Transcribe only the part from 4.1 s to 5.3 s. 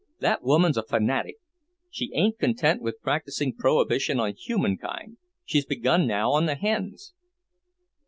on humankind;